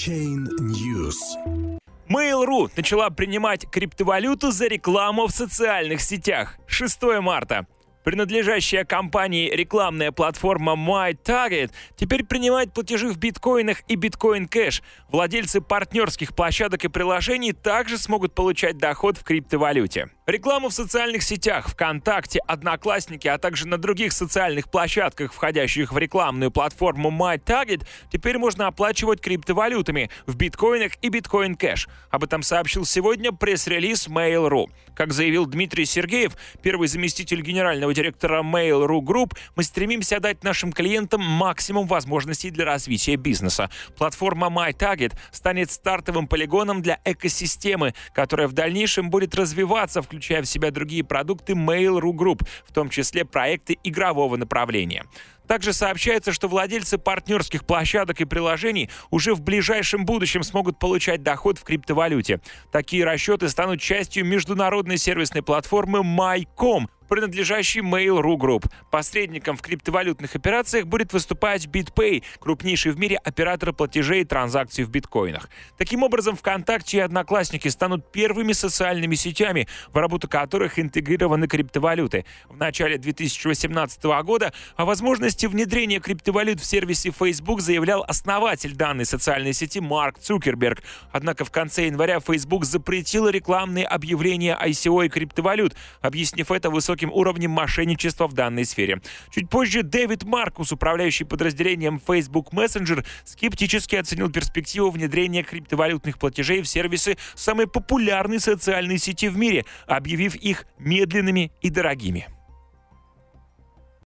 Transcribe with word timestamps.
Chain 0.00 0.48
News. 0.60 1.18
Mail.ru 2.08 2.70
начала 2.74 3.10
принимать 3.10 3.70
криптовалюту 3.70 4.50
за 4.50 4.66
рекламу 4.66 5.26
в 5.26 5.30
социальных 5.30 6.00
сетях. 6.00 6.56
6 6.66 7.02
марта. 7.20 7.66
Принадлежащая 8.02 8.84
компании 8.84 9.50
рекламная 9.50 10.10
платформа 10.10 10.72
MyTarget 10.72 11.70
теперь 11.96 12.24
принимает 12.24 12.72
платежи 12.72 13.08
в 13.08 13.18
биткоинах 13.18 13.82
и 13.88 13.96
биткоин 13.96 14.48
кэш. 14.48 14.82
Владельцы 15.10 15.60
партнерских 15.60 16.34
площадок 16.34 16.82
и 16.86 16.88
приложений 16.88 17.52
также 17.52 17.98
смогут 17.98 18.34
получать 18.34 18.78
доход 18.78 19.18
в 19.18 19.22
криптовалюте. 19.22 20.08
Рекламу 20.30 20.68
в 20.68 20.72
социальных 20.72 21.24
сетях, 21.24 21.68
ВКонтакте, 21.70 22.38
Одноклассники, 22.46 23.26
а 23.26 23.36
также 23.36 23.66
на 23.66 23.78
других 23.78 24.12
социальных 24.12 24.70
площадках, 24.70 25.32
входящих 25.32 25.92
в 25.92 25.98
рекламную 25.98 26.52
платформу 26.52 27.10
MyTarget, 27.10 27.84
теперь 28.12 28.38
можно 28.38 28.68
оплачивать 28.68 29.20
криптовалютами 29.20 30.08
в 30.26 30.36
биткоинах 30.36 30.92
и 31.02 31.08
биткоин 31.08 31.56
кэш. 31.56 31.88
Об 32.10 32.22
этом 32.22 32.44
сообщил 32.44 32.84
сегодня 32.84 33.32
пресс-релиз 33.32 34.06
Mail.ru. 34.06 34.66
Как 34.94 35.12
заявил 35.12 35.46
Дмитрий 35.46 35.84
Сергеев, 35.84 36.36
первый 36.62 36.86
заместитель 36.86 37.42
генерального 37.42 37.92
директора 37.92 38.44
Mail.ru 38.44 39.00
Group, 39.00 39.36
мы 39.56 39.64
стремимся 39.64 40.20
дать 40.20 40.44
нашим 40.44 40.72
клиентам 40.72 41.22
максимум 41.22 41.88
возможностей 41.88 42.50
для 42.50 42.66
развития 42.66 43.16
бизнеса. 43.16 43.68
Платформа 43.98 44.46
MyTarget 44.46 45.14
станет 45.32 45.72
стартовым 45.72 46.28
полигоном 46.28 46.82
для 46.82 47.00
экосистемы, 47.04 47.94
которая 48.14 48.46
в 48.46 48.52
дальнейшем 48.52 49.10
будет 49.10 49.34
развиваться, 49.34 50.02
включая 50.02 50.19
включая 50.20 50.42
в 50.42 50.46
себя 50.46 50.70
другие 50.70 51.02
продукты 51.02 51.54
Mail.ru 51.54 52.12
Group, 52.12 52.46
в 52.66 52.74
том 52.74 52.90
числе 52.90 53.24
проекты 53.24 53.78
игрового 53.82 54.36
направления. 54.36 55.06
Также 55.48 55.72
сообщается, 55.72 56.32
что 56.32 56.46
владельцы 56.46 56.98
партнерских 56.98 57.64
площадок 57.64 58.20
и 58.20 58.26
приложений 58.26 58.90
уже 59.10 59.34
в 59.34 59.40
ближайшем 59.40 60.04
будущем 60.04 60.42
смогут 60.42 60.78
получать 60.78 61.22
доход 61.22 61.56
в 61.58 61.64
криптовалюте. 61.64 62.42
Такие 62.70 63.02
расчеты 63.04 63.48
станут 63.48 63.80
частью 63.80 64.26
международной 64.26 64.98
сервисной 64.98 65.42
платформы 65.42 66.00
MyCom, 66.00 66.86
принадлежащий 67.10 67.80
Mail.ru 67.80 68.36
Group. 68.36 68.70
Посредником 68.90 69.56
в 69.56 69.62
криптовалютных 69.62 70.36
операциях 70.36 70.86
будет 70.86 71.12
выступать 71.12 71.66
BitPay, 71.66 72.22
крупнейший 72.38 72.92
в 72.92 72.98
мире 72.98 73.16
оператор 73.16 73.72
платежей 73.74 74.22
и 74.22 74.24
транзакций 74.24 74.84
в 74.84 74.90
биткоинах. 74.90 75.50
Таким 75.76 76.04
образом, 76.04 76.36
ВКонтакте 76.36 76.98
и 76.98 77.00
Одноклассники 77.00 77.66
станут 77.68 78.10
первыми 78.12 78.52
социальными 78.52 79.16
сетями, 79.16 79.66
в 79.92 79.96
работу 79.96 80.28
которых 80.28 80.78
интегрированы 80.78 81.48
криптовалюты. 81.48 82.24
В 82.48 82.56
начале 82.56 82.96
2018 82.96 84.02
года 84.22 84.52
о 84.76 84.84
возможности 84.84 85.46
внедрения 85.46 85.98
криптовалют 85.98 86.60
в 86.60 86.64
сервисе 86.64 87.10
Facebook 87.10 87.60
заявлял 87.60 88.04
основатель 88.06 88.74
данной 88.74 89.04
социальной 89.04 89.52
сети 89.52 89.80
Марк 89.80 90.20
Цукерберг. 90.20 90.82
Однако 91.10 91.44
в 91.44 91.50
конце 91.50 91.86
января 91.86 92.20
Facebook 92.20 92.64
запретил 92.64 93.28
рекламные 93.28 93.84
объявления 93.84 94.56
ICO 94.64 95.06
и 95.06 95.08
криптовалют, 95.08 95.74
объяснив 96.00 96.52
это 96.52 96.70
высоким 96.70 96.99
высоким 97.00 97.12
уровнем 97.12 97.50
мошенничества 97.50 98.26
в 98.26 98.34
данной 98.34 98.64
сфере. 98.64 99.00
Чуть 99.30 99.48
позже 99.48 99.82
Дэвид 99.82 100.24
Маркус, 100.24 100.72
управляющий 100.72 101.24
подразделением 101.24 102.00
Facebook 102.00 102.52
Messenger, 102.52 103.04
скептически 103.24 103.96
оценил 103.96 104.30
перспективу 104.30 104.90
внедрения 104.90 105.42
криптовалютных 105.42 106.18
платежей 106.18 106.60
в 106.62 106.66
сервисы 106.66 107.16
самой 107.34 107.66
популярной 107.66 108.40
социальной 108.40 108.98
сети 108.98 109.28
в 109.28 109.36
мире, 109.36 109.64
объявив 109.86 110.34
их 110.34 110.66
медленными 110.78 111.52
и 111.62 111.70
дорогими. 111.70 112.26